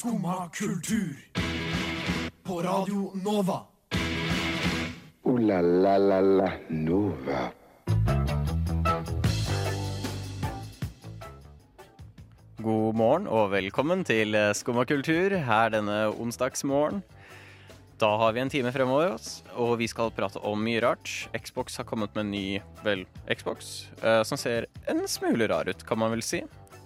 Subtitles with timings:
[0.00, 1.16] Skumma kultur.
[2.42, 3.60] På Radio Nova.
[5.22, 7.40] O-la-la-la-la Nova.
[12.56, 17.02] God morgen og velkommen til Skumma kultur her denne onsdagsmorgen.
[18.00, 21.12] Da har vi en time fremover oss, og vi skal prate om mye rart.
[21.36, 22.46] Xbox har kommet med en ny,
[22.86, 26.40] vel, Xbox, eh, som ser en smule rar ut, kan man vel si.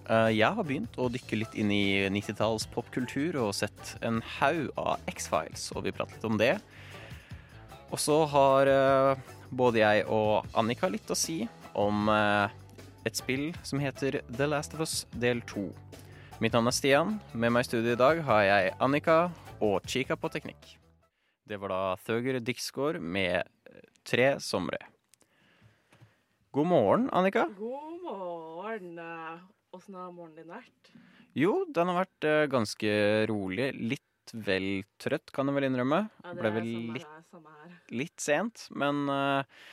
[0.05, 4.67] Eh, jeg har begynt å dykke litt inn i 90-talls popkultur og sett en haug
[4.77, 6.53] av X-Files, og vi prater litt om det.
[7.89, 12.53] Og så har eh, både jeg og Annika litt å si om eh,
[13.05, 15.65] et spill som heter The Last of Us del 2.
[16.43, 17.17] Mitt navn er Stian.
[17.33, 19.19] Med meg i studio i dag har jeg Annika
[19.63, 20.75] og Chica på teknikk.
[21.45, 23.49] Det var da Thøger Dixgård med
[24.05, 24.77] Tre somre.
[26.53, 27.47] God morgen, Annika.
[27.57, 28.99] God morgen.
[29.75, 30.91] Åssen har morgenen din vært?
[31.35, 32.91] Jo, den har vært eh, ganske
[33.31, 33.69] rolig.
[33.75, 34.67] Litt vel
[35.01, 35.99] trøtt, kan jeg vel innrømme.
[36.23, 37.73] Ja, det Ble er vel samme litt, her, samme her.
[37.99, 39.65] litt sent, men eh,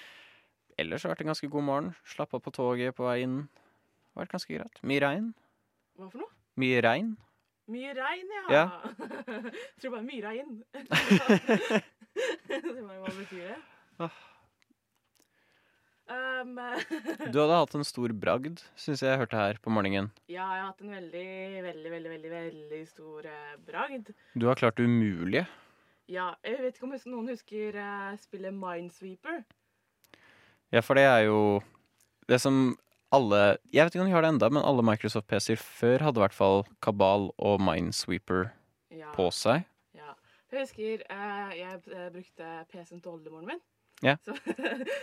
[0.82, 1.92] ellers har det vært en ganske god morgen.
[2.12, 3.38] Slappa på toget på vei inn.
[3.46, 4.82] Det har vært ganske greit.
[4.90, 5.30] Mye regn.
[6.00, 6.34] Hva for noe?
[6.60, 7.14] Mye regn.
[7.72, 8.42] Mye regn, ja.
[8.52, 8.64] Ja.
[9.80, 10.58] Tror bare mye regn.
[12.50, 13.58] Hva betyr det?
[14.02, 14.20] Åh.
[16.12, 16.58] Um,
[17.32, 20.10] Du hadde hatt en stor bragd, syns jeg jeg hørte her på morgenen.
[20.28, 21.26] ja, jeg har hatt en veldig,
[21.64, 24.10] veldig, veldig, veldig, veldig stor eh, bragd.
[24.36, 25.46] Du har klart det umulige.
[26.10, 29.42] Ja, jeg vet ikke om noen husker eh, spillet Minesweeper.
[30.72, 31.38] Ja, for det er jo
[32.28, 32.76] det som
[33.12, 36.20] alle Jeg vet ikke om de har det enda, men alle Microsoft PC-er før hadde
[36.20, 38.50] i hvert fall Kabal og Minesweeper
[38.92, 39.10] Ja.
[39.16, 39.64] på seg.
[39.96, 40.14] Ja.
[40.52, 43.60] Jeg husker eh, jeg eh, brukte PC-en til oldemoren min.
[44.02, 44.16] Ja.
[44.24, 44.34] Så,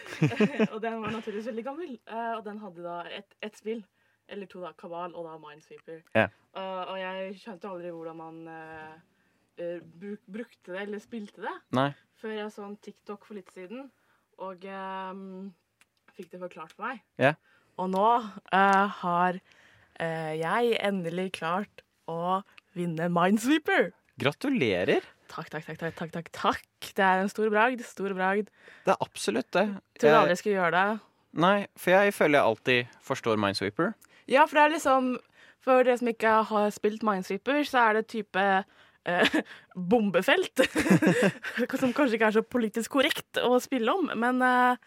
[0.74, 1.94] og den var naturligvis veldig gammel.
[2.08, 3.86] eh, og den hadde da ett et spill.
[4.30, 4.74] Eller to, da.
[4.78, 6.04] Kabal og da Minesweeper.
[6.14, 6.28] Ja.
[6.54, 11.56] Eh, og jeg skjønte aldri hvordan man eh, bruk, brukte det eller spilte det.
[11.76, 11.90] Nei.
[12.20, 13.88] Før jeg så en TikTok for litt siden
[14.40, 14.66] og
[15.12, 15.52] um,
[16.16, 17.04] fikk det forklart for meg.
[17.20, 17.36] Ja.
[17.80, 22.42] Og nå uh, har uh, jeg endelig klart å
[22.78, 23.92] vinne Minesweeper.
[24.20, 25.06] Gratulerer!
[25.30, 26.90] Takk, takk, takk, takk, takk, takk.
[26.98, 27.84] Det er en stor bragd.
[27.86, 28.50] Stor bragd.
[28.86, 29.68] Det er absolutt det.
[30.02, 31.00] Tror aldri Jeg, skulle gjøre det.
[31.46, 33.94] nei, for jeg føler jeg alltid forstår Minesweeper.
[34.30, 35.18] Ja, for det er liksom
[35.60, 39.34] For dere som ikke har spilt Minesweeper, så er det type eh,
[39.92, 40.64] bombefelt.
[41.82, 44.80] som kanskje ikke er så politisk korrekt å spille om, men eh,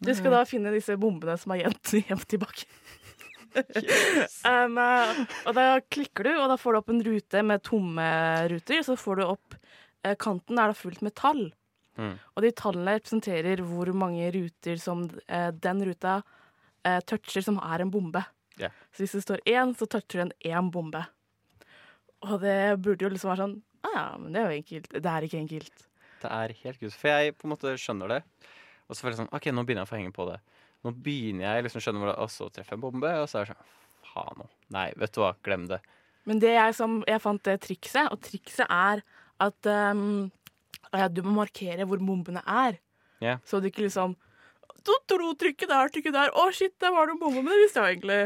[0.00, 2.68] du skal da finne disse bombene som er gjemt gjemt tilbake.
[4.46, 8.06] um, eh, og da klikker du, og da får du opp en rute med tomme
[8.54, 8.84] ruter.
[8.86, 9.58] Så får du opp
[10.20, 11.48] kanten er da fullt med tall.
[12.00, 12.14] Mm.
[12.16, 16.20] Og de tallene representerer hvor mange ruter som eh, den ruta
[16.86, 18.22] eh, toucher som er en bombe.
[18.60, 18.72] Yeah.
[18.92, 21.02] Så hvis det står én, så toucher den én bombe.
[22.28, 23.58] Og det burde jo liksom være sånn
[23.88, 24.90] ah, ja, men det er jo enkelt.
[24.96, 25.84] Det er ikke enkelt.
[26.20, 26.96] Det er helt kult.
[26.96, 28.22] For jeg på en måte skjønner det.
[28.88, 30.40] Og så føler jeg sånn OK, nå begynner jeg å få henge på det.
[30.84, 33.40] Nå begynner jeg liksom å skjønne hvor Og så treffer jeg en bombe, og så
[33.40, 33.76] er det sånn
[34.10, 34.52] Faen òg.
[34.74, 35.78] Nei, vet du hva, glem det.
[36.28, 39.02] Men det jeg, som, jeg fant det trikset, og trikset er
[39.40, 40.30] at um,
[40.92, 42.80] ja, du må markere hvor bombene er.
[43.20, 43.40] Yeah.
[43.44, 44.16] Så du ikke liksom
[44.84, 46.32] to, to, Trykke der, trykke der.
[46.34, 47.42] Å, shit, der var det en bombe.
[47.44, 48.20] Men det visste jeg egentlig.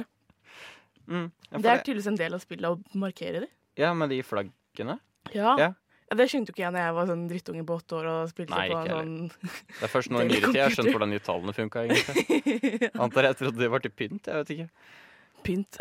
[1.07, 1.31] Mm.
[1.51, 3.51] Ja, Det er tydeligvis en del av spillet å markere det.
[3.77, 4.99] ja, med de flaggene.
[5.35, 5.57] Ja.
[5.59, 5.73] Ja.
[6.11, 8.29] Ja, Det skjønte jo ikke jeg når jeg var sånn drittunge på åtte år og
[8.31, 9.15] spilte Nei, på en sånn
[9.79, 12.91] Det er først nå i nyere tid jeg har skjønt hvordan de tallene funka, egentlig.
[13.07, 14.69] Antar jeg trodde det var til pynt, jeg vet ikke.
[15.47, 15.81] pynt.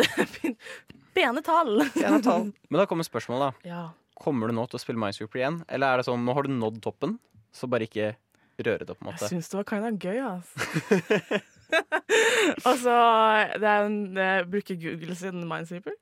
[1.13, 1.83] Pene tall.
[1.94, 2.50] Pene tall.
[2.69, 3.69] Men da kommer spørsmålet, da.
[3.69, 3.83] Ja.
[4.23, 5.61] Kommer du nå til å spille Minesweeper igjen?
[5.67, 7.17] Eller er det sånn nå har du nådd toppen,
[7.53, 8.13] så bare ikke
[8.63, 9.25] røre det, på en måte?
[9.25, 11.41] Jeg syns det var kind of gøy, altså.
[12.69, 12.95] altså,
[13.59, 15.95] det er en Jeg bruker Google sin Minesweeper.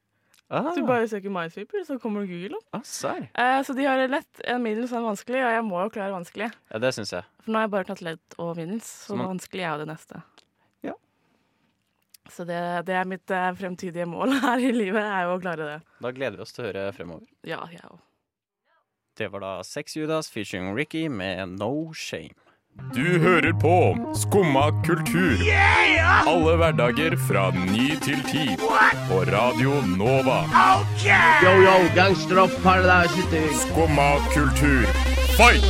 [0.52, 2.66] Ah, du bare søker Minesweeper, så kommer du Google opp.
[2.76, 3.22] ah.
[3.40, 6.12] Eh, så de har lett, en middels og en vanskelig, og jeg må jo klare
[6.12, 6.50] vanskelig.
[6.74, 7.24] Ja, det synes jeg.
[7.46, 9.86] For nå har jeg bare tatt lett og middels, så Så man- vanskelig er jo
[9.86, 10.22] det neste.
[10.84, 10.94] Ja.
[12.30, 15.70] Så det, det er mitt eh, fremtidige mål her i livet, er jo å klare
[15.72, 15.80] det.
[16.04, 17.28] Da gleder vi oss til å høre fremover.
[17.48, 18.00] Ja, jeg òg.
[19.18, 22.30] Det var da Sex Judas featuring Ricky med No Shame.
[22.96, 23.74] Du hører på
[24.16, 25.36] Skumma kultur.
[26.28, 28.46] Alle hverdager fra ny til ti.
[29.10, 30.38] På Radio Nova.
[31.44, 33.44] Yo, yo, gangsteropp, paradise city.
[33.66, 34.88] Skumma kultur,
[35.36, 35.68] fight!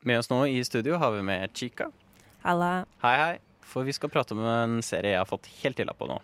[0.00, 1.88] Med oss nå i studio har vi med Chica.
[2.44, 2.84] Halla.
[3.02, 3.34] Hei, hei.
[3.64, 6.20] For vi skal prate om en serie jeg har fått helt illa på nå.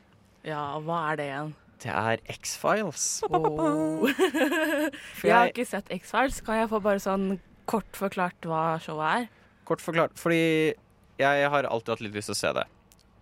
[0.46, 1.54] Ja, hva er det igjen?
[1.82, 3.06] Det er X-Files.
[3.28, 4.06] Oh.
[5.18, 6.40] For jeg har ikke sett X-Files.
[6.46, 7.40] Kan jeg få bare sånn
[7.70, 9.30] kort forklart hva showet er?
[9.68, 10.74] kort forklart, fordi
[11.22, 12.64] jeg har alltid hatt litt lyst til å se det.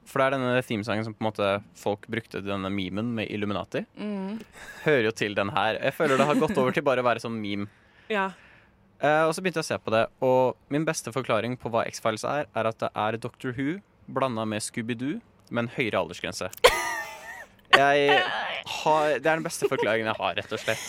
[0.09, 1.49] For det er denne themesangen som på en måte
[1.79, 3.85] folk brukte denne memen med Illuminati.
[4.87, 5.79] Hører jo til den her.
[5.79, 7.69] Jeg føler det har gått over til bare å være sånn meme.
[8.11, 8.33] Ja.
[8.99, 11.85] Eh, og så begynte jeg å se på det, og min beste forklaring på hva
[11.87, 13.77] X-Files er, er at det er Doctor Who
[14.11, 15.21] blanda med Scooby-Doo
[15.55, 16.51] med en høyere aldersgrense.
[17.77, 18.19] Jeg
[18.67, 20.87] har, det er den beste forklaringen jeg har, rett og slett.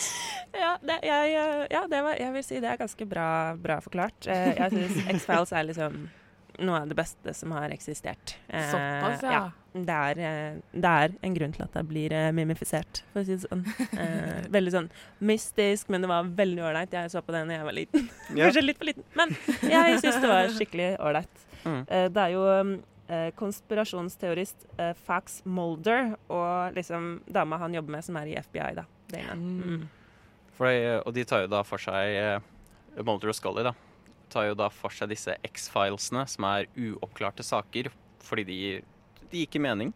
[0.52, 1.36] Ja, det, jeg,
[1.72, 4.26] ja det var, jeg vil si det er ganske bra, bra forklart.
[4.28, 6.02] Eh, Jeg syns X-Files er liksom
[6.62, 8.34] noe av det beste som har eksistert.
[8.52, 9.44] Eh, Såpass, ja.
[9.72, 13.38] Det er, eh, det er en grunn til at det blir mimifisert, for å si
[13.38, 13.64] det sånn.
[14.52, 14.90] Veldig sånn
[15.24, 16.92] mystisk, men det var veldig ålreit.
[16.92, 18.04] Jeg så på det da jeg var liten.
[18.36, 18.50] Ja.
[18.50, 19.32] Kanskje litt for liten, men
[19.64, 21.46] jeg syns det var skikkelig ålreit.
[21.64, 21.82] Mm.
[21.88, 22.74] Det er jo eh,
[23.38, 28.86] konspirasjonsteorist eh, Fax Molder og liksom dama han jobber med, som er i FBI, da.
[29.36, 29.86] Mm.
[30.56, 30.72] For
[31.02, 32.44] og de tar jo da for seg eh,
[33.00, 33.74] Mulder og Scully, da.
[34.32, 37.90] Tar jo da for seg disse X-filesene, som er uoppklarte saker,
[38.22, 38.60] fordi de,
[39.32, 39.92] de gir mening.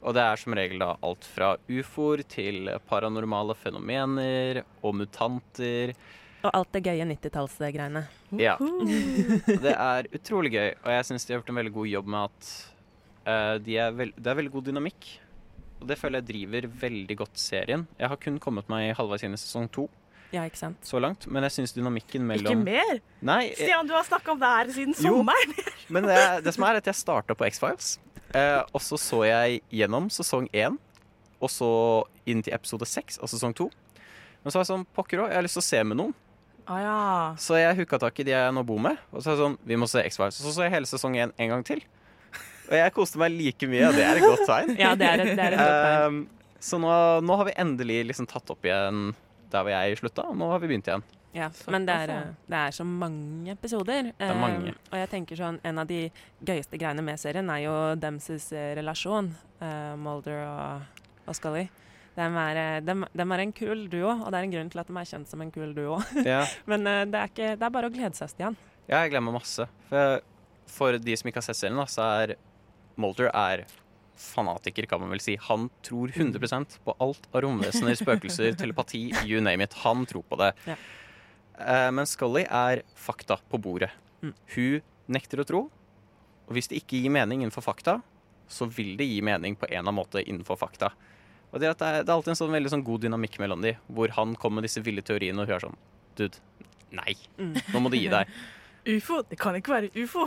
[0.00, 5.92] Og det er som regel da alt fra ufoer til paranormale fenomener og mutanter.
[6.40, 8.02] Og alt det gøye 90-tallsgreiene.
[8.40, 8.54] Ja.
[9.60, 12.28] Det er utrolig gøy, og jeg syns de har gjort en veldig god jobb med
[12.30, 12.52] at
[13.26, 15.08] uh, de er det er veldig god dynamikk.
[15.80, 17.86] Og det føler jeg driver veldig godt serien.
[18.00, 19.86] Jeg har kun kommet meg halvveis inn i sesong to
[20.32, 20.78] Ja, ikke sant?
[20.86, 23.00] så langt, men jeg syns dynamikken mellom Ikke mer?
[23.26, 23.56] Nei, jeg...
[23.64, 25.16] Stian, du har snakka om det her siden Jo.
[25.18, 25.56] sommeren.
[25.96, 27.94] men det, det som er at jeg starta på X-Files,
[28.36, 30.76] eh, og så så jeg gjennom sesong én,
[31.40, 31.70] og så
[32.28, 33.70] inn til episode seks av sesong to.
[34.44, 36.14] Men så var jeg sånn, pokker òg, jeg har lyst til å se med noen.
[36.70, 36.98] Å ja.
[37.42, 39.56] Så jeg hooka tak i de jeg nå bor med, og så er det sånn,
[39.66, 40.38] vi må se X-Files.
[40.38, 41.82] Og så så jeg hele sesong én en gang til.
[42.70, 44.76] Og jeg koste meg like mye, og det er et godt tegn.
[44.84, 46.20] Ja, det er et, det er et godt tegn.
[46.20, 46.92] Um, så nå,
[47.26, 49.10] nå har vi endelig liksom tatt opp igjen
[49.50, 51.02] der hvor jeg slutta, og nå har vi begynt igjen.
[51.34, 54.10] Ja, men det er, eh, det er så mange episoder.
[54.18, 54.72] Det er mange.
[54.72, 56.00] Eh, og jeg tenker sånn, en av de
[56.42, 59.30] gøyeste greiene med serien er jo dems eh, relasjon,
[59.62, 61.68] uh, Mulder og, og Scully.
[62.16, 64.82] De er, de, dem, dem er en kul duo, og det er en grunn til
[64.82, 66.00] at de er kjent som en kul duo.
[66.26, 66.42] Ja.
[66.70, 68.58] men eh, det, er ikke, det er bare å glede seg, Stian.
[68.88, 69.68] Ja, jeg glemmer masse.
[69.88, 70.24] For,
[70.70, 72.36] for de som ikke har sett serien, så er
[73.00, 73.62] Mulder er
[74.20, 75.36] fanatiker, kan man vel si.
[75.46, 79.78] Han tror 100 på alt av romvesener, spøkelser, telepati, you name it.
[79.84, 80.50] Han tror på det.
[80.68, 80.76] Ja.
[81.60, 83.90] Eh, men Scully er fakta på bordet.
[84.20, 84.34] Mm.
[84.54, 84.80] Hun
[85.16, 85.62] nekter å tro.
[86.48, 88.00] Og hvis det ikke gir mening innenfor fakta,
[88.50, 90.90] så vil det gi mening på en eller annen måte innenfor fakta.
[91.50, 93.74] Og det, det, er, det er alltid en sånn veldig sånn god dynamikk mellom de,
[93.90, 95.78] hvor han kommer med disse ville teoriene, og hun er sånn
[96.18, 96.40] Dude,
[96.94, 97.14] nei.
[97.38, 97.54] Mm.
[97.72, 98.30] Nå må du gi deg.
[98.96, 99.20] Ufo?
[99.28, 100.24] Det kan ikke være ufo.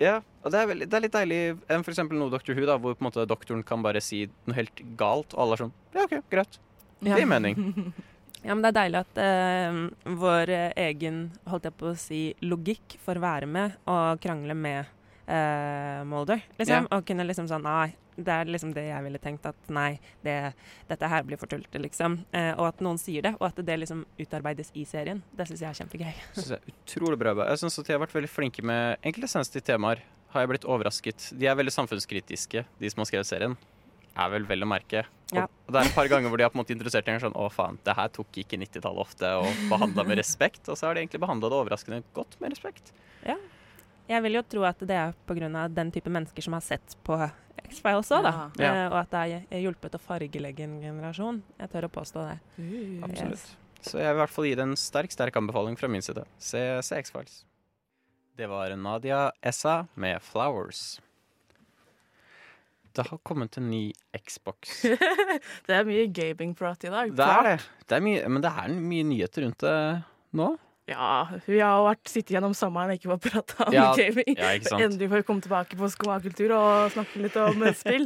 [0.00, 1.38] Ja, og det er, veldig, det er litt deilig
[1.72, 2.52] enn eksempel noe Dr.
[2.52, 5.56] Who, da, hvor på en måte doktoren kan bare si noe helt galt, og alle
[5.56, 6.58] er sånn Ja, OK, greit.
[7.00, 7.56] Det gir mening.
[8.44, 12.98] Ja, men det er deilig at uh, vår egen, holdt jeg på å si, logikk
[13.00, 14.90] får være med og krangle med
[15.26, 16.88] eh, Mulder, liksom.
[16.92, 20.36] Og kunne liksom sånn Nei, det er liksom det jeg ville tenkt at nei, det,
[20.90, 22.20] dette her blir for tullete, liksom.
[22.34, 25.22] Uh, og at noen sier det, og at det liksom utarbeides i serien.
[25.34, 26.12] Det syns jeg er kjempegøy.
[26.36, 27.34] Synes jeg er utrolig bra.
[27.50, 30.04] Jeg syns at de har vært veldig flinke med enkelte sensitive temaer.
[30.34, 31.30] Har jeg blitt overrasket.
[31.38, 33.58] De er veldig samfunnskritiske, de som har skrevet serien.
[34.14, 35.04] Er vel vel å merke.
[35.32, 35.44] Og, Ja.
[35.66, 37.34] og det er et par ganger hvor de har på en måte interessert en sånn
[37.34, 40.68] Å, faen, det her tok ikke 90-tallet ofte, og behandla med respekt.
[40.68, 42.94] Og så har de egentlig behandla det overraskende godt med respekt.
[44.08, 45.68] Jeg vil jo tro at det er pga.
[45.68, 47.16] den type mennesker som har sett på
[47.64, 48.32] X-Files òg, da.
[48.60, 48.72] Ja.
[48.72, 51.42] Eh, og at det har hjulpet å fargelegge en generasjon.
[51.58, 52.36] Jeg tør å påstå det.
[53.06, 53.46] Absolutt.
[53.84, 56.24] Så jeg vil i hvert fall gi det en sterk, sterk anbefaling fra min side.
[56.40, 57.42] Se, se X-Files.
[58.36, 61.00] Det var Nadia Essa med 'Flowers'.
[62.94, 63.92] Det har kommet en ny
[64.26, 64.82] Xbox.
[65.66, 67.10] Det er mye gaming-prat i dag.
[67.10, 67.54] Det er det.
[67.88, 69.78] det er mye, men det er mye nyheter rundt det
[70.38, 70.48] nå.
[70.90, 74.36] Ja, vi har jo vært sittet gjennom sommeren og ikke fått prata om Ja, gaming.
[74.36, 74.50] ja.
[74.76, 78.04] Endelig får vi komme tilbake på skomakultur og snakke litt om spill.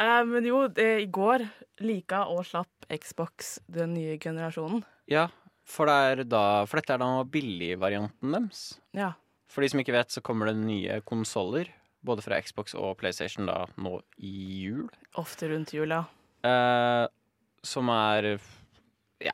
[0.00, 1.46] uh, men jo, det, i går
[1.86, 4.82] lika og slapp Xbox den nye generasjonen.
[5.10, 5.28] Ja,
[5.64, 8.64] for, det er da, for dette er da billigvarianten deres.
[8.96, 9.12] Ja.
[9.46, 11.70] For de som ikke vet, så kommer det nye konsoller.
[12.04, 14.34] Både fra Xbox og PlayStation da nå i
[14.66, 14.88] jul.
[15.20, 16.02] Ofte rundt jul, ja.
[16.44, 17.06] Uh,
[17.64, 18.34] som er
[19.24, 19.32] ja,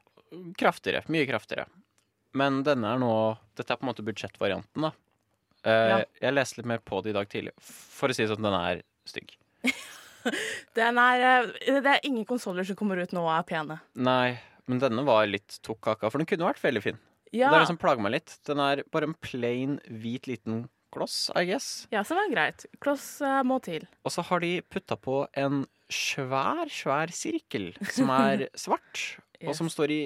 [0.60, 1.02] kraftigere.
[1.10, 1.66] Mye kraftigere.
[2.36, 3.12] Men denne er nå
[3.58, 4.92] Dette er på en måte budsjettvarianten, da.
[5.66, 5.96] Uh, Ja.
[6.22, 7.52] Jeg leste litt mer på det i dag tidlig.
[7.60, 9.34] For å si det sånn, den er stygg.
[10.76, 11.22] Den er,
[11.64, 13.78] eh, det er ingen konsoller som kommer ut nå og er pene.
[13.96, 14.36] Nei,
[14.68, 16.98] men denne var litt tok kaka, for den kunne vært veldig fin.
[17.32, 18.34] Ja, Det er det som plager meg litt.
[18.44, 21.86] Den er bare en plain, hvit liten kloss, I guess.
[21.94, 22.66] ja som er greit.
[22.84, 23.86] Kloss uh, må til.
[24.04, 29.04] Og så har de putta på en svær, svær sirkel som er svart,
[29.46, 30.00] og som står i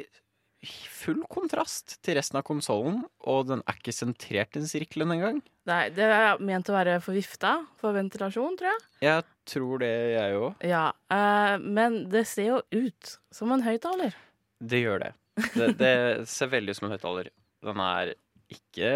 [0.68, 5.40] full kontrast til resten av konsollen, og den er ikke sentrert i sirkelen engang.
[5.68, 8.83] Nei, det er ment å være for vifta, for ventilasjon, tror jeg.
[9.06, 10.66] Jeg tror det, jeg òg.
[10.66, 14.16] Ja, uh, men det ser jo ut som en høyttaler.
[14.64, 15.14] Det gjør det.
[15.54, 15.71] det.
[15.80, 15.94] Det
[16.30, 17.33] ser veldig ut som en høyttaler.
[17.64, 18.14] Den er
[18.52, 18.92] ikke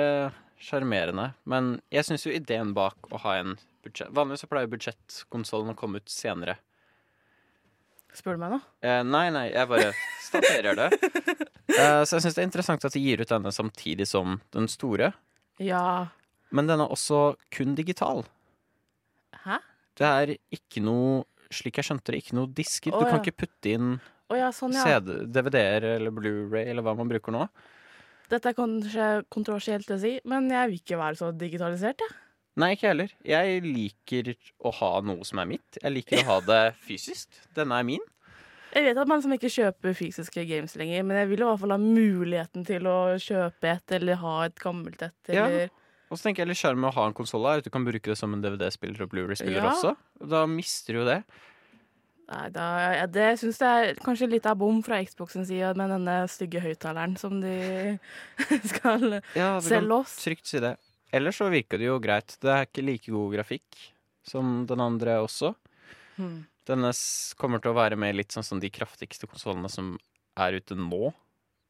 [0.60, 5.72] sjarmerende, men jeg syns jo ideen bak å ha en budsjett Vanligvis så pleier budsjettkonsollen
[5.72, 6.58] å komme ut senere.
[8.16, 8.58] Spør du meg nå?
[8.84, 9.92] Eh, nei, nei, jeg bare
[10.28, 10.90] staterer det.
[11.68, 14.64] Eh, så jeg syns det er interessant at de gir ut denne samtidig som den
[14.72, 15.10] store.
[15.60, 16.08] Ja.
[16.48, 18.22] Men den er også kun digital.
[19.44, 19.58] Hæ?
[20.00, 22.96] Det er ikke noe, slik jeg skjønte det, ikke noe disker.
[22.96, 23.20] Oh, du kan ja.
[23.20, 24.96] ikke putte inn oh, ja, sånn, ja.
[24.98, 27.44] DVD-er eller Blu-ray eller hva man bruker nå.
[28.32, 32.16] Dette er kanskje kontroversielt å si, men jeg vil ikke være så digitalisert, jeg.
[32.58, 33.12] Nei, ikke heller.
[33.26, 34.32] Jeg liker
[34.66, 35.78] å ha noe som er mitt.
[35.82, 37.28] Jeg liker å ha det fysisk.
[37.56, 38.04] Denne er min.
[38.74, 41.60] Jeg vet at man liksom ikke kjøper fysiske games lenger, men jeg vil i hvert
[41.62, 45.46] fall ha muligheten til å kjøpe et, eller ha et gammelt et, Ja.
[46.08, 47.84] Og så tenker jeg litt sjarm med å ha en konsoll er at du kan
[47.84, 49.72] bruke det som en DVD-spiller og Blu-ray-spiller Ja.
[49.74, 49.94] også.
[50.24, 51.18] Da mister du jo det.
[52.28, 55.88] Nei, da, ja, det syns jeg er kanskje litt av bom fra Xboxens side med
[55.94, 57.54] denne stygge høyttaleren som de
[58.72, 60.16] skal Ja, du kan selge oss.
[60.24, 60.74] trygt si det.
[61.14, 62.36] Ellers så virker det jo greit.
[62.42, 63.80] Det er ikke like god grafikk
[64.28, 65.54] som den andre også.
[66.18, 66.42] Mm.
[66.68, 66.92] Denne
[67.40, 69.94] kommer til å være med litt sånn som de kraftigste konsollene som
[70.38, 71.12] er ute nå.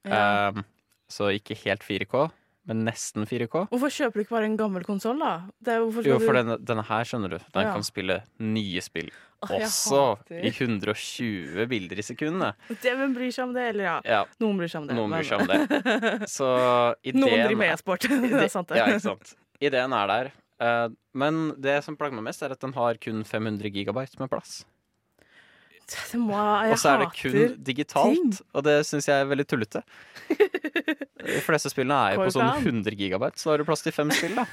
[0.08, 0.50] Ja.
[0.50, 0.64] Um,
[1.08, 2.26] så ikke helt 4K,
[2.68, 3.64] men nesten 4K.
[3.72, 5.30] Hvorfor kjøper du ikke bare en gammel konsoll, da?
[5.64, 7.72] Det er, Jo, for denne, denne her, skjønner du, den Ja.
[7.72, 9.08] kan spille nye spill.
[9.40, 12.54] Åh, Også i 120 bilder i sekundet.
[12.68, 13.68] Det, Hvem bryr seg om det?
[13.72, 14.96] Eller ja, Ja, noen bryr seg om det.
[14.98, 16.28] noen men- bryr seg om det.
[16.38, 16.48] Så
[17.04, 18.00] ideen Noen driver med e-sport.
[18.08, 18.76] det er sant, det.
[18.80, 19.34] Ja, ikke sant.
[19.60, 20.32] Ideen er der.
[20.60, 24.28] Eh, men det som plager meg mest, er at den har kun 500 gigabyte med
[24.30, 24.64] plass.
[26.20, 28.34] Må, Og så er det kun digitalt, ting.
[28.54, 29.84] og det syns jeg er veldig tullete.
[31.28, 33.94] De fleste spillene er jo på sånn 100 gigabyte, så da har du plass til
[33.96, 34.46] fem spill, da.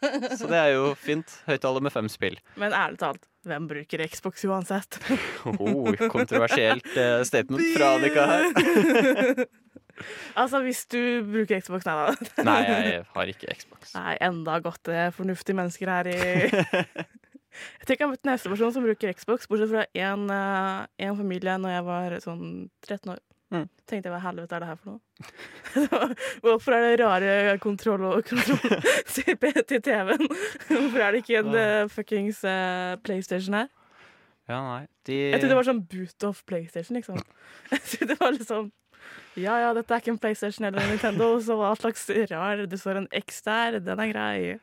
[0.00, 1.32] Så det er jo fint.
[1.48, 2.38] Høyttaler med fem spill.
[2.60, 5.00] Men ærlig talt, hvem bruker Xbox uansett?
[5.50, 9.44] Oh, kontroversielt uh, statement fra Annika her.
[10.40, 12.44] altså, hvis du bruker Xbox, nei da.
[12.48, 13.94] Nei, jeg har ikke Xbox.
[13.96, 16.18] Nei, enda godt er fornuftige mennesker her i
[17.80, 21.56] Jeg tenker jeg har møtt neste person som bruker Xbox, bortsett fra én uh, familie
[21.58, 22.46] når jeg var sånn
[22.86, 23.20] 13 år.
[23.50, 23.66] Mm.
[23.90, 26.12] Tenkte jeg hva helvete er det her for noe?
[26.44, 28.76] Hvorfor er det rare kontroll og kontroll
[29.10, 30.28] til TV-en?
[30.68, 33.70] Hvorfor er det ikke en uh, fuckings uh, PlayStation her?
[34.50, 34.84] Ja, nei.
[35.06, 37.18] De Jeg trodde det var sånn boot of PlayStation, liksom.
[37.74, 38.70] Jeg trodde det var liksom
[39.38, 42.78] Ja ja, dette er ikke en PlayStation eller en Nintendo, så hva slags rar Det
[42.78, 44.58] står en X der, den er grei.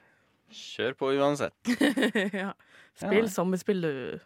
[0.53, 1.55] Kjør på uansett.
[2.41, 2.53] ja.
[2.97, 3.31] Spill ja.
[3.31, 4.19] zombiespill, du.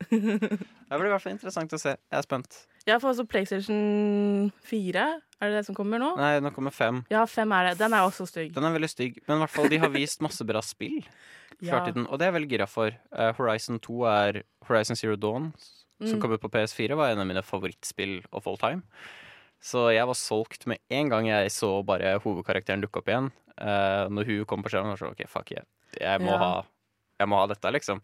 [0.10, 1.92] Det blir i hvert fall interessant å se.
[1.94, 2.62] Jeg er spent.
[2.88, 3.80] Jeg får også PlayStation
[4.66, 5.02] 4.
[5.40, 6.14] Er det det som kommer nå?
[6.18, 7.02] Nei, nå kommer 5.
[7.12, 7.74] Ja, 5 er det.
[7.82, 8.54] Den er også stygg.
[8.56, 11.02] Den er veldig stygg, men i hvert fall de har vist masse bra spill.
[11.60, 11.82] Ja.
[11.84, 12.94] Før og det er jeg veldig gira for.
[13.12, 15.50] Uh, Horizon 2 er Horizon Zero Dawn,
[16.00, 16.20] som Mm.
[16.22, 18.80] kom ut på PS4, var en av mine favorittspill of all time.
[19.60, 23.28] Så jeg var solgt med en gang jeg så bare hovedkarakteren dukke opp igjen.
[23.60, 25.66] Eh, når hun kom på skjermen, så sånn OK, fuck yeah.
[26.00, 26.38] Jeg må, Ja.
[26.38, 26.52] ha,
[27.20, 28.00] jeg må ha dette, liksom.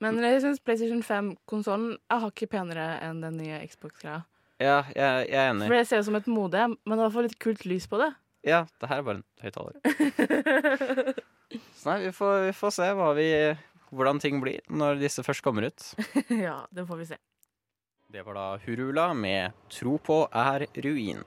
[0.00, 4.20] Men jeg syns PlayStation 5-konsollen er hakket penere enn den nye Xbox-greia.
[4.62, 5.66] Ja, jeg, jeg er enig.
[5.66, 7.64] For det ser ut som et modem, men det er i hvert fall litt kult
[7.66, 8.12] lys på det.
[8.46, 9.74] Ja, det her er bare en høyttaler.
[11.78, 13.28] Så nei, vi får, vi får se vi,
[13.90, 15.86] hvordan ting blir når disse først kommer ut.
[16.46, 17.18] ja, det får vi se.
[18.12, 21.26] Det var da Hurula med 'Tro på er ruin'.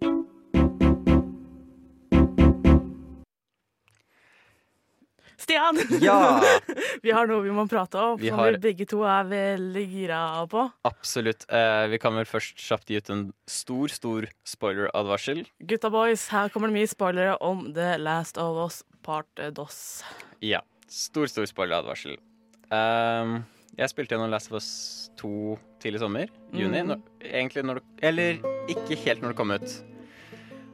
[5.51, 6.01] Stian!
[6.01, 6.41] Ja!
[7.03, 9.83] vi har noe vi må prate om, Vi som har- vi begge to er veldig
[9.91, 10.63] gira på.
[10.87, 11.45] Absolutt.
[11.51, 15.43] Eh, vi kan vel først kjapt gi ut en stor, stor spoiler-advarsel.
[15.67, 20.03] Gutta boys, her kommer det mye spoilere om The Last of Us Part DOS.
[20.41, 20.61] Ja.
[20.87, 22.17] Stor, stor spoiler-advarsel.
[22.71, 23.41] Um,
[23.77, 26.31] jeg spilte gjennom Last of Us 2 tidlig sommer.
[26.55, 26.81] Juni.
[26.83, 26.87] Mm.
[26.93, 28.41] Når, egentlig når det Eller
[28.71, 29.77] ikke helt når det kom ut.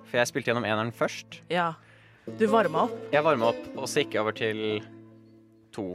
[0.08, 1.42] For jeg spilte gjennom eneren først.
[1.52, 1.74] Ja.
[2.36, 2.96] Du varma opp.
[3.14, 4.58] Jeg varma opp, og så gikk jeg over til
[5.72, 5.94] to.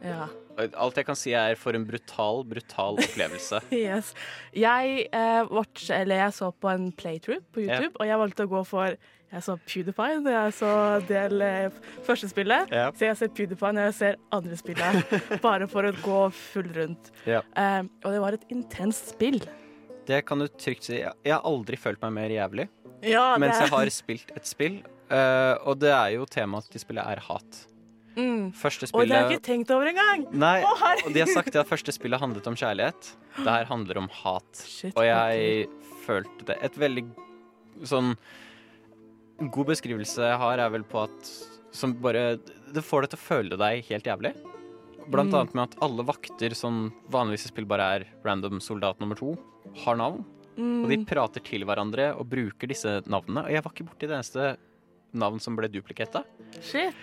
[0.00, 0.30] Ja.
[0.58, 3.60] Alt jeg kan si, er for en brutal, brutal opplevelse.
[3.76, 4.14] Yes.
[4.56, 8.48] Jeg, eh, watch, eller jeg så på en playthrough på YouTube, YouTube, og jeg valgte
[8.48, 8.96] å gå for
[9.28, 10.72] Jeg så PewDiePie når jeg så
[11.10, 12.72] del eh, første spillet.
[12.72, 12.88] Ja.
[12.96, 15.16] Så jeg ser PewDiePie når jeg ser andre spillet.
[15.46, 17.12] bare for å gå full rundt.
[17.28, 17.44] Ja.
[17.52, 19.42] Eh, og det var et intenst spill.
[20.08, 21.02] Det kan du trygt si.
[21.04, 22.70] Jeg har aldri følt meg mer jævlig
[23.04, 24.80] Ja, mens jeg har spilt et spill.
[25.08, 27.64] Eh, og det er jo temaet til spillet er hat.
[28.18, 28.50] Mm.
[28.58, 30.24] Første Og det har jeg ikke tenkt over engang!
[30.34, 33.12] Nei, oh, og de har sagt at første spillet handlet om kjærlighet.
[33.36, 34.48] Det her handler om hat.
[34.66, 35.68] Shit, Og jeg
[36.04, 37.04] følte det Et veldig
[37.86, 38.16] sånn
[39.38, 41.30] god beskrivelse jeg har, er vel på at
[41.70, 42.38] som bare
[42.74, 44.32] Det får deg til å føle deg helt jævlig.
[45.08, 45.38] Blant Mm.
[45.38, 49.38] annet med at alle vakter, som vanligvis i spill bare er random soldat nummer to,
[49.84, 50.24] har navn.
[50.58, 50.82] Mm.
[50.84, 53.44] Og de prater til hverandre og bruker disse navnene.
[53.46, 54.56] Og jeg var ikke borti det eneste
[55.12, 56.24] navn som ble duplikata.
[56.60, 56.94] Shit.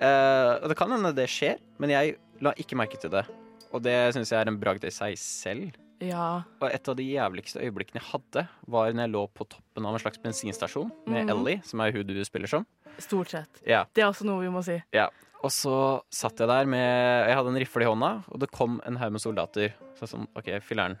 [0.00, 3.24] Og det kan hende det skjer, men jeg la ikke merke til det.
[3.72, 5.76] Og det syns jeg er en bragd i seg selv.
[6.04, 6.42] Ja.
[6.60, 9.96] Og et av de jævligste øyeblikkene jeg hadde, var når jeg lå på toppen av
[9.96, 11.30] en slags bensinstasjon med mm.
[11.32, 12.66] Ellie, som er hun du spiller som.
[13.00, 13.62] Stort sett.
[13.68, 13.84] Ja.
[13.96, 14.78] Det er også noe vi må si.
[14.96, 15.08] ja.
[15.44, 18.78] Og så satt jeg der med Jeg hadde en rifle i hånda, og det kom
[18.88, 19.74] en haug med soldater.
[19.94, 20.96] Så sånn, OK, filler'n.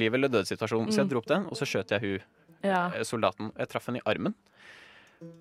[0.00, 0.88] Liv eller død-situasjon.
[0.90, 1.10] Så jeg Mm.
[1.12, 2.22] dro opp den, og så skjøt jeg hun
[2.64, 2.86] Ja.
[2.96, 3.52] eh, soldaten.
[3.56, 4.34] Jeg traff henne i armen.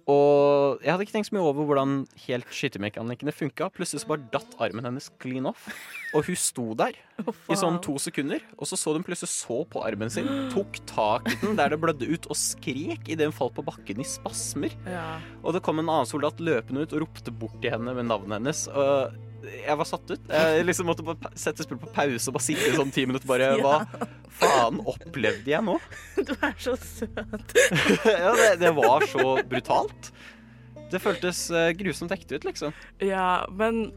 [0.10, 3.70] Og jeg hadde ikke tenkt så mye over hvordan helt skytemekanikkene funka.
[3.74, 5.66] Plutselig så bare datt armen hennes clean off.
[6.14, 6.98] Og hun sto der
[7.52, 11.30] i sånn to sekunder, og så så hun plutselig så på armen sin, tok tak
[11.32, 14.76] i den der det blødde ut, og skrek idet hun falt på bakken i spasmer.
[14.90, 15.20] Ja.
[15.42, 18.42] Og det kom en annen soldat løpende ut og ropte bort til henne med navnet
[18.42, 18.68] hennes.
[18.72, 20.30] Og jeg var satt ut.
[20.30, 23.30] Jeg liksom måtte bare sette spillet på pause og bare sitte i sånn ti minutter
[23.30, 23.82] bare Hva
[24.40, 25.78] faen opplevde jeg nå?
[26.28, 27.58] Du er så søt.
[28.08, 30.14] ja, det, det var så brutalt.
[30.94, 32.74] Det føltes eh, grusomt ekte ut, liksom.
[33.02, 33.88] Ja, men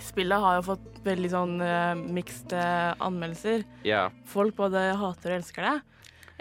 [0.00, 3.66] spillet har jo fått veldig sånn uh, mixed eh, anmeldelser.
[3.84, 4.06] Ja.
[4.30, 5.74] Folk både hater og elsker det.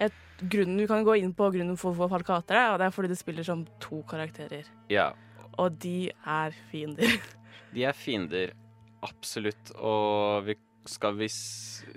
[0.08, 2.88] Et, grunnen, du kan gå inn på grunnen for hvorfor folk hater det, og det
[2.88, 4.72] er fordi det spiller som to karakterer.
[4.92, 5.12] ja.
[5.60, 7.12] Og de er fiender.
[7.74, 8.52] De er fiender,
[9.04, 9.72] absolutt.
[9.80, 10.56] Og vi
[10.90, 11.28] skal vi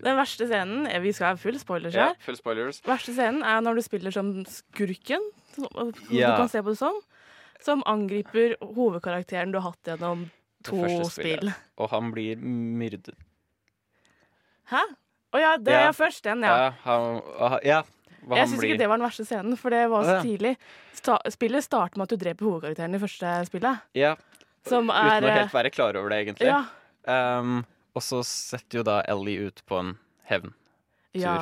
[0.04, 2.10] Den verste scenen eh, Vi skal ha full spoilers her.
[2.12, 2.82] Ja, full spoilers.
[2.84, 6.30] Verste scenen er når du spiller som skurken, som Ja.
[6.34, 6.98] du kan se på det som,
[7.64, 10.26] som angriper hovedkarakteren du har hatt gjennom
[10.64, 11.52] to spill.
[11.78, 13.14] Og han blir myrdet.
[14.70, 14.80] Hæ?
[15.34, 15.88] Å ja, det Ja.
[15.88, 16.54] er først den, ja.
[16.56, 17.82] Ja, han, ah, ja
[18.30, 20.56] Jeg syns ikke det var den verste scenen, for det var så tidlig.
[20.96, 23.80] Sta spillet starter med at du dreper hovedkarakteren i første spillet.
[23.94, 24.14] Ja,
[24.68, 26.48] Som uten er å eh, helt være klar over det, egentlig.
[26.48, 26.62] Ja.
[27.04, 27.62] Um,
[27.94, 29.96] og så setter jo da Ellie ut på en
[30.30, 30.54] hevn.
[31.14, 31.38] ja.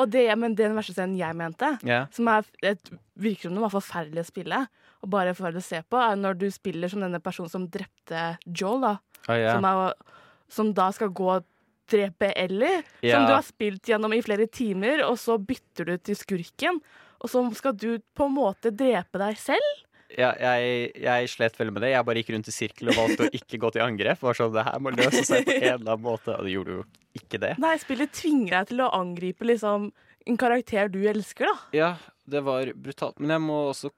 [0.00, 2.06] Og det, men den verste scenen jeg mente, yeah.
[2.16, 4.60] som er et, virker som det var forferdelig å spille,
[5.02, 8.22] og bare forferdelig å se på, er når du spiller som denne personen som drepte
[8.46, 8.94] Joel, da.
[9.26, 9.52] Oh, yeah.
[9.52, 10.22] Som, er,
[10.56, 11.48] som da skal gå og
[11.92, 13.12] drepe Ellie, yeah.
[13.12, 16.80] som du har spilt gjennom i flere timer, og så bytter du til skurken,
[17.22, 19.84] og så skal du på en måte drepe deg selv?
[20.18, 21.90] Ja, jeg, jeg slet veldig med det.
[21.94, 24.20] Jeg bare gikk rundt i sirkel og valgte å ikke gå til angrep.
[24.22, 26.34] Var sånn, det her må løse seg på en eller annen måte.
[26.36, 26.84] Og det gjorde jo
[27.20, 27.52] ikke det.
[27.62, 29.90] Nei, spillet tvinger deg til å angripe liksom
[30.30, 31.56] en karakter du elsker, da.
[31.74, 31.90] Ja,
[32.30, 33.18] det var brutalt.
[33.18, 33.90] Men jeg må også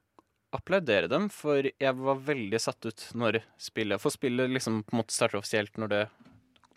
[0.55, 5.01] applaudere dem, for jeg var veldig satt ut når spillet For spillet liksom på en
[5.01, 5.99] måte starter offisielt når, det,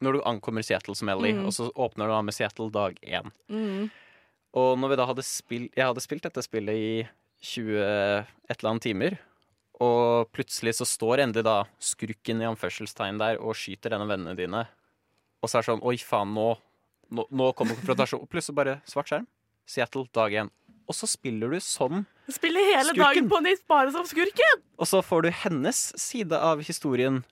[0.03, 1.47] når du ankommer Seattle som Ellie, Mm.
[1.47, 3.31] og så åpner du av med Seattle dag én.
[3.49, 3.87] Mm.
[4.59, 6.93] Og når vi da hadde spilt Jeg hadde spilt dette spillet i
[7.45, 9.19] 20 et eller annet timer.
[9.85, 14.35] Og plutselig så står endelig da skurken i anførselstegn der og skyter en av vennene
[14.39, 14.65] dine.
[15.39, 16.49] Og så er det sånn Oi, faen, nå,
[17.15, 18.25] nå, nå kommer konfrontasjon.
[18.25, 19.29] Og plutselig bare svart skjerm.
[19.69, 20.51] Seattle, dag én.
[20.89, 23.03] Og så spiller du som Spiller hele Skurken.
[23.05, 24.63] dagen på nytt bare som skurken!
[24.81, 27.23] Og så får du hennes side av historien.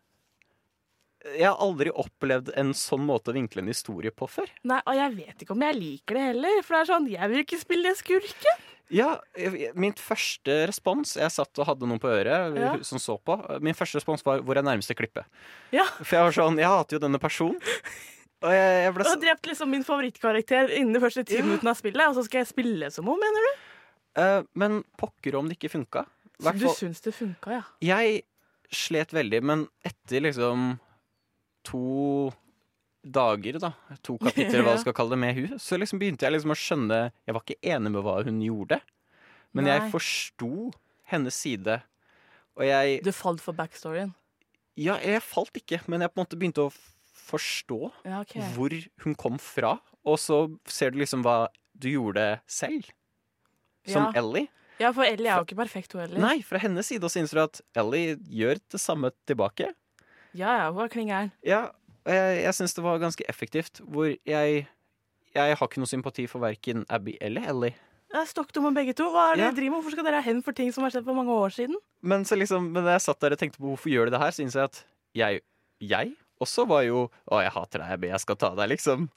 [1.27, 4.53] Jeg har aldri opplevd en sånn måte å vinkle en historie på før.
[4.69, 7.33] Nei, og jeg vet ikke om jeg liker det heller, for det er sånn, jeg
[7.33, 8.67] vil ikke spille skurken.
[8.95, 9.17] Ja,
[9.75, 12.77] min første respons Jeg satt og hadde noen på øret Ja.
[12.87, 13.35] som så på.
[13.61, 15.25] Min første respons var 'hvor er nærmeste klippet'?
[15.73, 15.85] Ja.
[16.05, 17.59] For jeg var sånn Jeg hater jo denne personen.
[18.43, 21.43] Og jeg, jeg ble Du har drept liksom min favorittkarakter innen de første ti Ja.
[21.43, 23.53] minuttene av spillet, og så skal jeg spille som henne, mener du?
[24.21, 26.07] Uh, Men pokker om det ikke funka.
[26.41, 27.63] Så du syns det funka, ja.
[27.81, 28.23] Jeg
[28.71, 30.79] slet veldig, men etter liksom
[31.65, 32.33] to
[33.13, 33.73] dager, da,
[34.07, 36.59] to kapitler, hva du skal kalle det, med hun, så liksom begynte jeg liksom å
[36.59, 38.81] skjønne Jeg var ikke enig med hva hun gjorde,
[39.57, 39.77] men Nei.
[39.77, 40.51] jeg forsto
[41.11, 41.79] hennes side.
[42.57, 44.15] Og jeg Du falt for backstoryen.
[44.77, 46.73] Ja, jeg falt ikke, men jeg på en måte begynte å
[47.27, 48.43] forstå Ja, okay.
[48.55, 49.79] hvor hun kom fra.
[50.07, 52.91] Og så ser du liksom hva du gjorde selv,
[53.87, 54.21] som Ja.
[54.23, 54.49] Ellie.
[54.79, 56.21] Ja, for Ellie er jo ikke perfekt, hun heller.
[56.21, 59.71] Nei, fra hennes side så innser du at Ellie gjør det samme tilbake.
[60.37, 61.33] Ja, ja, hun er klingeren.
[61.47, 61.71] Ja,
[62.07, 64.67] og jeg, jeg syns det var ganske effektivt, hvor jeg
[65.37, 67.75] Jeg har ikke noe sympati for verken Abby eller Ellie.
[68.09, 69.11] Det er stokk dumme begge to.
[69.13, 69.51] Hva er det Ja.
[69.53, 69.83] driver med?
[69.83, 71.77] Hvorfor skal dere ha hevn for ting som har skjedd for mange år siden?
[72.01, 74.31] Men så liksom, men jeg satt der og tenkte på hvorfor gjør de det her,
[74.33, 75.41] så innså jeg at jeg,
[75.83, 79.11] jeg også var jo Å, jeg hater deg, Abby, jeg skal ta deg, liksom.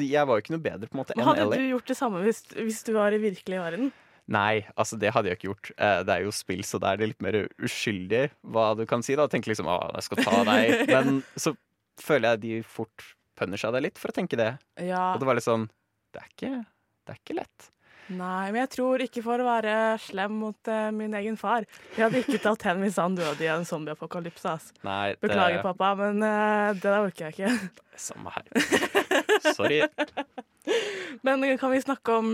[0.00, 1.58] Jeg var jo ikke noe bedre på en måte enn hadde Ellie.
[1.68, 3.92] du gjort det samme hvis, hvis du var i virkelig verden?
[4.28, 5.70] Nei, altså det hadde jeg ikke gjort.
[5.78, 9.02] Eh, Det er jo spill, så da er det litt mer uskyldig hva du kan
[9.02, 9.14] si.
[9.16, 10.86] da Tenke liksom 'Å, jeg skal ta deg'.
[10.94, 11.54] Men så
[12.02, 14.52] føler jeg de fort punisha deg litt for å tenke det.
[14.82, 15.12] Ja.
[15.14, 15.68] Og det var litt sånn
[16.14, 16.54] Det er ikke,
[17.06, 17.68] det er ikke lett.
[18.08, 21.66] Nei, men jeg tror ikke for å være slem mot uh, min egen far.
[21.92, 24.54] Jeg hadde ikke tatt hen hvis han døde i en zombieapokalypse.
[24.86, 27.84] Nei, det Beklager, pappa, men uh, det der orker jeg ikke.
[28.00, 28.48] Samme her.
[29.52, 29.82] Sorry.
[31.24, 32.26] Men kan vi snakke om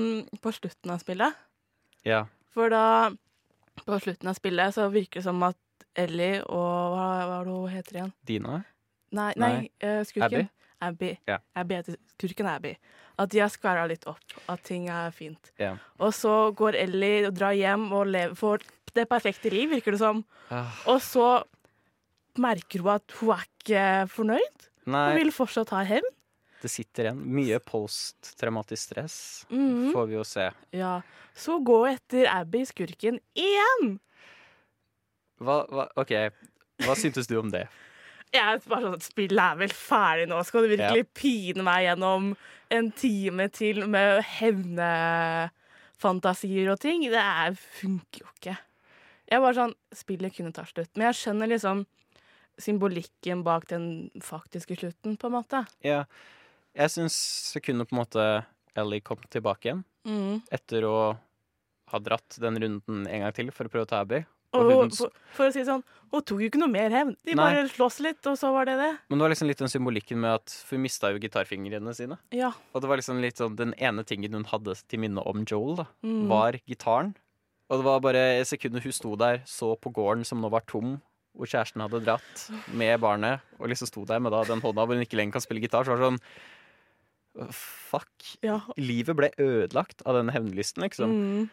[0.42, 1.36] på slutten av spillet?
[2.04, 2.24] Ja.
[2.54, 3.12] For da,
[3.86, 5.58] på slutten av spillet, så virker det som at
[5.94, 8.12] Ellie og Hva, hva er det hun heter igjen?
[8.26, 8.58] Dina?
[9.14, 9.70] Nei, nei, Nei.
[9.80, 10.44] eh, skurken.
[10.44, 10.48] Abby?
[10.84, 11.10] Abby.
[11.30, 11.38] Ja.
[11.56, 12.74] Abby heter skurken Abby.
[13.18, 15.52] At de har skværa litt opp, at ting er fint.
[15.60, 15.78] Yeah.
[16.02, 20.00] Og så går Ellie og drar hjem og lever, får det perfekte liv, virker det
[20.02, 20.24] som.
[20.50, 21.28] Ah, Og så
[22.42, 24.68] merker hun at hun er ikke fornøyd.
[24.90, 26.10] Hun vil fortsatt ha hevn.
[26.64, 27.18] det sitter igjen.
[27.28, 29.92] Mye posttraumatisk stress Mhm.
[29.92, 30.50] får vi jo se.
[30.72, 31.02] Ja.
[31.36, 33.98] Så gå etter Abby, skurken, igjen!
[35.40, 36.12] Hva, hva, OK,
[36.86, 37.66] hva syntes du om det?
[38.34, 40.36] Jeg bare sånn, Spillet er vel ferdig nå.
[40.46, 42.22] Skal du virkelig pine meg gjennom
[42.74, 44.08] en time til med
[44.40, 47.00] hevnefantasier og ting?
[47.12, 48.54] Det er, funker jo ikke.
[49.30, 50.90] Jeg bare sånn Spillet kunne ta slutt.
[50.96, 51.76] Men jeg skjønner liksom
[52.60, 53.84] symbolikken bak den
[54.22, 55.58] faktiske slutten, på en måte.
[55.82, 56.00] Ja,
[56.78, 57.16] jeg syns
[57.54, 58.22] det kunne på en måte
[58.78, 60.42] Ellie kom tilbake igjen Mm.
[60.52, 61.16] etter å
[61.88, 64.18] ha dratt den runden en gang til for å prøve å ta Abby.
[64.54, 65.82] Og Og for, for å si sånn,
[66.14, 67.16] hun tok jo ikke noe mer hevn.
[67.26, 67.42] De Nei.
[67.42, 68.90] bare slåss litt, og så var det det.
[69.10, 72.18] men det var liksom litt den symbolikken med at hun mista jo gitarfingrene sine.
[72.30, 72.52] Ja.
[72.72, 75.76] Og det var liksom litt sånn den ene tingen hun hadde til minne om Joel,
[75.82, 76.28] da, Mm.
[76.30, 77.14] var gitaren.
[77.70, 80.60] Og det var bare et sekund hun sto der, så på gården som nå var
[80.68, 81.00] tom,
[81.34, 84.94] hvor kjæresten hadde dratt med barnet, og liksom sto der med da den hånda hvor
[84.94, 86.20] hun ikke lenger kan spille gitar, så var det sånn
[87.50, 88.38] Fuck.
[88.42, 88.60] ja.
[88.78, 91.10] Livet ble ødelagt av den hevnlysten, liksom.
[91.10, 91.50] Mm.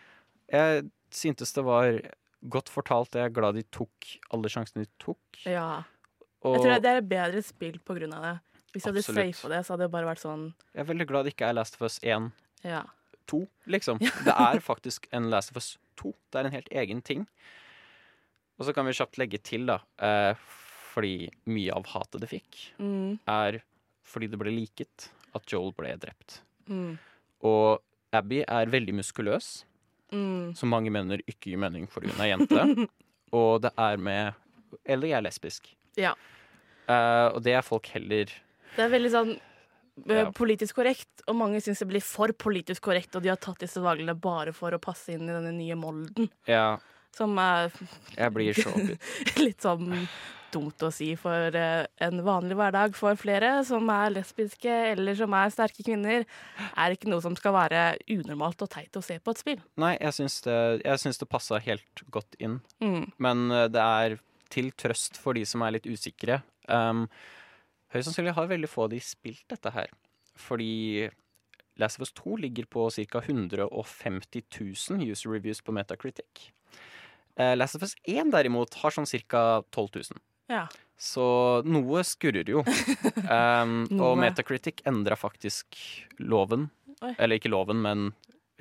[0.51, 1.87] Jeg syntes det var
[2.49, 3.13] godt fortalt.
[3.13, 5.19] Jeg er glad de tok alle sjansene de tok.
[5.45, 5.84] ja.
[6.43, 8.39] Og Jeg tror det er et bedre spill på grunn av det.
[8.73, 9.36] Hvis jeg hadde Absolutt.
[9.36, 11.54] safa det, så hadde det bare vært sånn jeg er veldig glad det ikke er
[11.54, 12.32] Last of Us 1
[12.63, 12.84] Ja.
[13.27, 13.99] 2, liksom.
[13.99, 16.15] Det er faktisk en Last of Us 2.
[16.32, 17.27] Det er en helt egen ting.
[18.60, 20.34] Og så kan vi kjapt legge til, da, eh,
[20.95, 23.19] fordi mye av hatet det fikk, Mm.
[23.27, 23.62] er
[24.04, 26.41] fordi det ble liket at Joel ble drept.
[26.67, 26.97] Mm.
[27.43, 29.63] Og Abby er veldig muskuløs,
[30.12, 30.52] Mm.
[30.60, 32.88] som mange mener ikke gir mening fordi hun er jente.
[33.38, 34.34] og det er med
[34.86, 35.69] Eller jeg er lesbisk.
[36.00, 36.12] Ja.
[36.89, 38.26] Uh, og det er folk heller
[38.76, 40.26] Det er veldig sånn eh, Ja.
[40.36, 43.80] politisk korrekt, og mange syns det blir for politisk korrekt, og de har tatt disse
[43.84, 46.80] valgene bare for å passe inn i denne nye molden, Ja,
[47.15, 47.71] som er
[48.17, 48.71] jeg blir så
[49.45, 50.08] litt sånn
[50.53, 55.33] dumt å si for eh, en vanlig hverdag for flere som er lesbiske eller som
[55.37, 56.25] er sterke kvinner,
[56.71, 59.63] er ikke noe som skal være unormalt og teit å se på et spill.
[59.81, 62.59] Nei, jeg syns det, jeg syns det passa helt godt inn.
[62.83, 63.07] Mm.
[63.21, 64.19] Men eh, det er
[64.51, 66.41] til trøst for de som er litt usikre.
[66.67, 67.05] Um,
[67.93, 69.91] høyst sannsynlig har veldig få av de spilt dette her.
[70.39, 71.09] Fordi
[71.79, 73.21] Last of Us 2 ligger på ca.
[73.23, 76.51] 150 000 user reviews på Metacritic.
[77.39, 79.63] Uh, Last of Us 1 derimot har sånn ca.
[79.71, 80.21] 12 000.
[80.51, 80.65] Ja.
[81.01, 81.23] Så
[81.65, 82.65] noe skurrer jo.
[83.31, 84.09] Um, Noe.
[84.09, 85.77] og Metacritic endra faktisk
[86.19, 86.67] loven.
[87.01, 87.13] Oi.
[87.15, 88.09] Eller ikke loven, men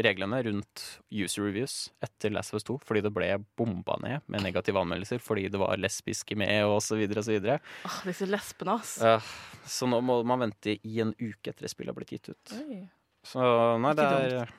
[0.00, 2.76] reglene rundt user reviews etter Last of Us 2.
[2.86, 6.96] Fordi det ble bomba ned med negative anmeldelser fordi det var lesbiske med og så
[7.00, 7.58] videre og så videre.
[7.88, 8.94] Åh, disse lesbene, ass.
[9.02, 12.32] Uh, så nå må man vente i en uke etter at spillet har blitt gitt
[12.32, 12.56] ut.
[12.62, 12.80] Oi.
[13.26, 13.44] Så
[13.82, 14.54] nei, det er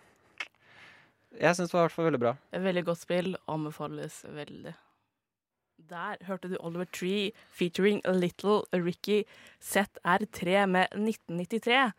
[1.39, 2.35] Jeg syns det var i hvert fall veldig bra.
[2.69, 3.35] Veldig godt spill.
[3.49, 4.75] Anbefales veldig.
[5.89, 9.23] Der hørte du Oliver Tree featuring Little Ricky
[9.61, 11.91] ZR3 med 1993.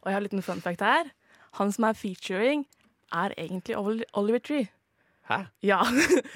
[0.00, 1.10] Og jeg har en liten fun fact her.
[1.58, 2.66] Han som er featuring,
[3.12, 3.76] er egentlig
[4.12, 4.68] Oliver Tree.
[5.28, 5.34] Hæ?
[5.62, 5.80] Ja.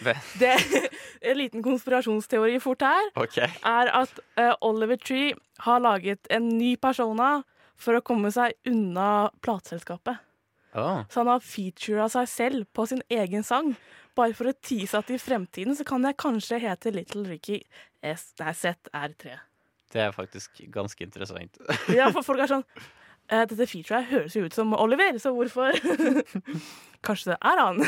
[0.40, 0.52] Det,
[1.22, 3.38] en liten konspirasjonsteori fort her OK.
[3.38, 7.42] er at uh, Oliver Tree har laget en ny persona
[7.76, 10.20] for å komme seg unna plateselskapet.
[11.12, 13.74] Så han har featura seg selv på sin egen sang.
[14.16, 17.62] Bare for å tease at i fremtiden så kan jeg kanskje hete Little Ricky
[18.04, 19.36] S nei, ZR3.
[19.92, 21.58] det er faktisk ganske interessant.
[21.98, 22.64] Ja, for folk er sånn
[23.28, 25.76] eh, Dette featuret høres jo ut som Oliver, så hvorfor
[27.06, 27.84] Kanskje det er han?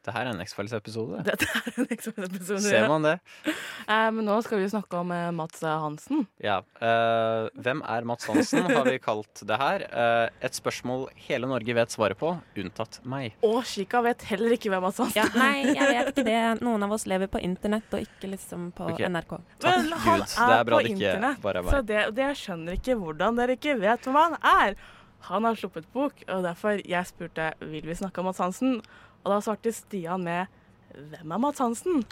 [0.00, 1.18] Det her er en X-Files-episode.
[1.26, 2.60] Dette er en episode.
[2.64, 3.18] Ser man det?
[3.44, 6.22] Eh, men nå skal vi snakke om eh, Mats Hansen.
[6.40, 6.60] Ja.
[6.80, 9.84] eh, hvem er Mats Hansen, har vi kalt det her.
[9.90, 12.32] Eh, et spørsmål hele Norge vet svaret på,
[12.62, 13.36] unntatt meg.
[13.44, 16.38] Og Chica vet heller ikke hvem Mats Hansen Ja, nei, jeg vet ikke det.
[16.64, 19.10] Noen av oss lever på internett og ikke liksom på okay.
[19.12, 19.36] NRK.
[19.60, 20.32] Takk Men han Gud.
[20.32, 22.96] Det er bra på det ikke internett, bare er Så det, det jeg skjønner ikke
[23.02, 24.80] hvordan dere ikke vet hvem han er.
[25.28, 28.78] Han har sluppet bok, og derfor jeg spurte vil vi snakke om Mads Hansen.
[29.24, 30.46] Og da svarte Stian med
[30.94, 32.04] 'Hvem er Mads Hansen?'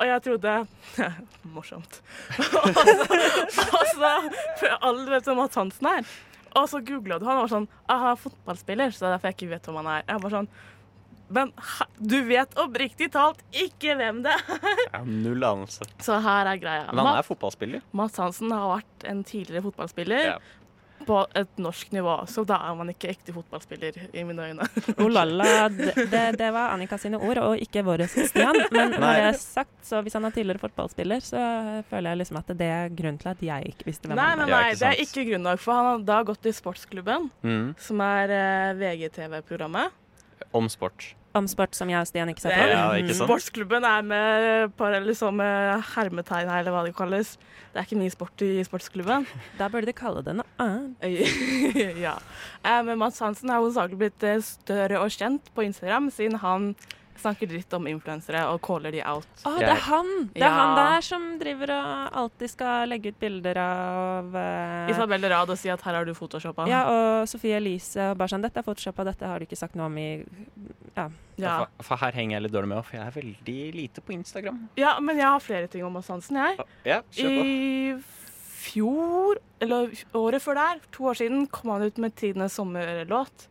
[0.00, 0.52] Og jeg trodde
[1.54, 2.00] Morsomt.
[2.38, 4.10] og så, og så
[4.80, 6.04] Alle vet hvem Mads Hansen er.
[6.56, 9.28] Og så googla du han og var sånn 'Aha, er fotballspiller', så det er derfor
[9.30, 10.04] jeg ikke vet hvem han er.
[10.08, 10.48] Jeg var sånn
[11.30, 11.52] Men
[12.00, 14.78] du vet oppriktig talt ikke hvem det er!
[14.92, 15.86] Ja, null anelse.
[16.02, 16.88] Så her er greia.
[16.90, 17.84] Men han er fotballspiller.
[17.92, 20.38] Mads Hansen har vært en tidligere fotballspiller Ja.
[21.06, 24.66] På et norsk nivå, så da er man ikke ekte fotballspiller i mine øyne.
[25.00, 28.58] Oh la la, det, det, var Annika sine ord, og ikke våre, Stian.
[28.74, 31.40] Men når det er sagt, så hvis han er tidligere fotballspiller, så
[31.90, 34.44] føler jeg liksom at det er grunnen til at jeg ikke visste hvem Nei, han
[34.44, 34.50] var.
[34.50, 37.70] Nei, nei, det er ikke grunn nok, for han har da gått i Sportsklubben, Mm.
[37.80, 39.96] som er eh, VGTV-programmet.
[40.56, 41.14] Om sport.
[41.32, 42.70] Om sport som jeg og Stian ikke ser Det på.
[42.74, 43.28] Ja, ikke sant?
[43.28, 47.36] Sportsklubben er med par, liksom, med hermetegn her, eller hva det kalles.
[47.70, 49.26] Det er ikke mye sport i Sportsklubben.
[49.58, 51.04] Da burde de kalle det noe annet.
[52.06, 52.16] ja.
[52.64, 56.72] Eh, Men Mads Hansen har hovedsakelig blitt eh, større og kjent på Instagram, siden han
[57.20, 59.28] snakker dritt om influensere og caller de out.
[59.46, 60.10] Å, det er han!
[60.34, 60.50] Det er Ja.
[60.56, 65.58] han der som driver og alltid skal legge ut bilder av uh, Isabel Rad og
[65.60, 66.66] si at her har du photoshoppa.
[66.70, 69.74] Ja, og Sofie Elise og bare sånn 'Dette er photoshoppa, dette har du ikke sagt
[69.76, 70.24] noe om i
[70.96, 71.08] Ja.
[71.40, 71.58] Ja.
[71.78, 74.68] For, for her henger jeg litt dårlig med, for jeg er veldig lite på Instagram.
[74.76, 76.58] ja, men jeg har flere ting om Mads Hansen, jeg.
[76.84, 77.44] Ja, kjør på.
[77.46, 78.02] I
[78.60, 83.46] fjor, eller året før der, to år siden, kom han ut med tidenes sommerlåt.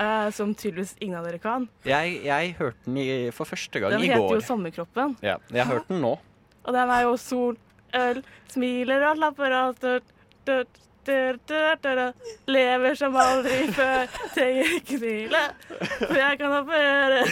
[0.00, 1.68] Eh, som tydeligvis ingen av dere kan.
[1.86, 5.16] Jeg, jeg hørte den i, for første gang Den i heter jo Sommerkroppen.
[5.24, 6.16] Ja, jeg har hørt den nå.
[6.66, 7.56] Og den er jo sol,
[7.96, 10.78] øl, smiler og lapper og tut,
[12.50, 15.40] Lever som aldri før, trenger ikke hvile,
[16.02, 17.20] for jeg kan operere.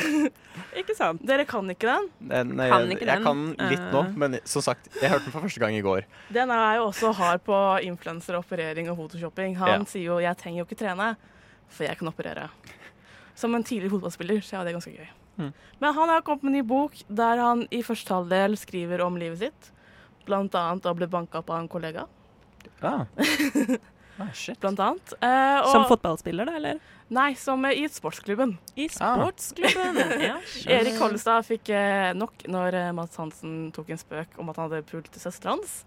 [0.78, 1.22] Ikke sant?
[1.26, 2.04] Dere kan ikke den?
[2.30, 3.24] Den, nei, Kan ikke jeg den.
[3.56, 4.16] kan litt nå, Eh.
[4.20, 6.04] men som sagt, jeg hørte den for første gang i går.
[6.34, 7.56] Den er jo også hard på
[7.88, 9.56] influenseroperering og photoshopping.
[9.58, 9.84] Han Ja.
[9.88, 11.16] sier jo 'jeg trenger jo ikke trene,
[11.68, 12.48] for jeg kan operere'.
[13.38, 15.08] Som en tidligere fotballspiller så er det ganske gøy.
[15.38, 15.52] Mm.
[15.78, 19.16] Men han har kommet med en ny bok der han i første halvdel skriver om
[19.16, 19.72] livet sitt.
[20.26, 22.06] Blant annet å bli banka opp av en kollega.
[22.82, 23.06] Ah.
[24.18, 24.58] ah, shit.
[24.60, 25.14] Blant annet.
[25.22, 26.80] Eh, og, Som fotballspiller, da, eller?
[27.14, 28.58] Nei, som i sportsklubben.
[28.76, 29.14] I Ah.
[29.22, 30.20] sportsklubben.
[30.20, 30.36] ja.
[30.74, 34.68] Erik Kollestad fikk eh, nok når eh, Mads Hansen tok en spøk om at han
[34.68, 35.84] hadde pult søstera hans.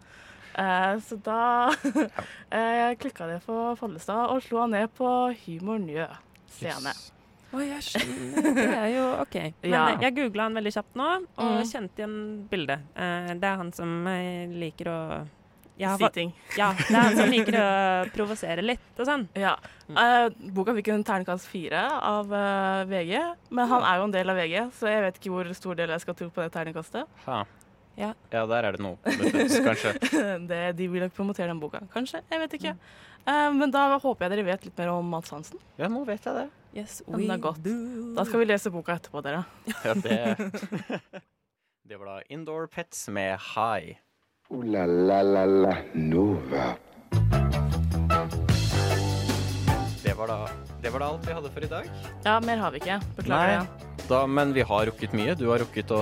[0.58, 1.72] Eh, så da
[2.52, 5.08] eh, klikka det for Follestad og slo han ned på
[5.46, 6.08] Humor Njø
[6.52, 6.92] scene.
[6.94, 7.08] Yes.
[7.52, 8.54] Å, jeg skjønner.
[8.56, 9.36] Det er jo OK.
[9.64, 9.84] Men Ja.
[9.92, 11.66] eh, jeg googla han veldig kjapt nå, og Mm.
[11.68, 12.18] kjente igjen
[12.52, 12.86] bildet.
[12.96, 14.98] Eh, det er han som eh, liker å
[15.82, 16.32] ja, Si ting.
[16.60, 17.70] ja, det er han som liker å
[18.16, 19.24] provosere litt og sånn.
[19.40, 19.56] Ja.
[19.90, 23.16] Eh, boka fikk en terningkast fire av eh, VG,
[23.50, 25.90] men han er jo en del av VG, så jeg vet ikke hvor stor del
[25.96, 27.10] jeg skal tro på det terningkastet.
[27.26, 27.40] Ha.
[28.00, 28.14] Ja.
[28.32, 29.92] ja, der er det noe kanskje.
[30.50, 31.84] det, de vil nok promotere den boka.
[31.94, 32.24] Kanskje.
[32.32, 32.76] Jeg vet ikke.
[33.28, 35.60] Eh, men da håper jeg dere vet litt mer om Mads Hansen.
[35.78, 36.48] Ja, nå vet jeg det.
[36.72, 37.68] Yes, we det er godt.
[38.16, 39.44] Da skal vi lese boka etterpå, dere.
[39.84, 40.22] Ja, det
[41.92, 43.98] Det var da Indoor Pets med High.
[44.50, 46.76] Ooh la la la la Nova.
[50.04, 50.48] Det var da
[50.82, 51.90] det var da alt vi hadde for i dag.
[52.26, 52.98] Ja, mer har vi ikke.
[53.18, 53.88] Beklager Nei.
[54.10, 55.36] Da, men vi har rukket mye.
[55.38, 56.02] Du har rukket å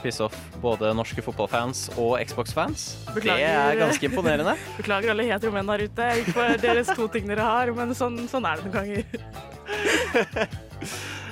[0.00, 2.86] pisse off både norske fotballfans og Xbox-fans.
[3.20, 4.56] Det er ganske imponerende.
[4.80, 6.08] Beklager alle hetero menn der ute.
[6.22, 9.04] Ikke for deres to ting dere har, men sånn, sånn er det noen ganger.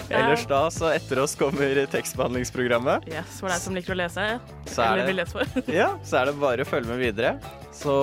[0.08, 3.08] Ellers da, så etter oss kommer tekstbehandlingsprogrammet.
[3.12, 4.24] Yes, for deg som liker å lese.
[4.64, 5.44] Så er Eller det- vil lese for.
[5.80, 7.34] Ja, så er det bare å følge med videre.
[7.76, 7.94] Så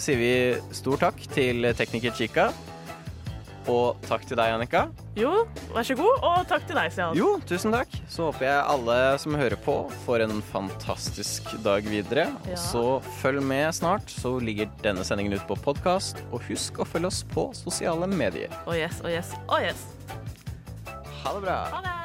[0.00, 0.32] sier vi
[0.74, 2.48] stor takk til tekniker Chica.
[3.68, 4.86] Og takk til deg, Annika.
[5.18, 5.44] Jo,
[5.74, 7.16] vær så god, og takk til deg, Stian.
[7.18, 7.92] Jo, tusen takk.
[8.08, 12.30] Så håper jeg alle som hører på, får en fantastisk dag videre.
[12.48, 12.56] Ja.
[12.56, 12.84] Så
[13.20, 16.22] følg med snart, så ligger denne sendingen ut på podkast.
[16.32, 18.48] Og husk å følge oss på sosiale medier.
[18.64, 19.84] Oh yes, oh yes, oh yes.
[21.20, 21.58] Ha det bra.
[21.76, 21.96] Ha det!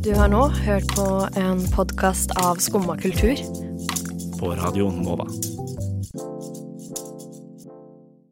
[0.00, 3.36] Du har nå hørt på en podkast av Skumma kultur.
[4.40, 5.28] På Radio Nova.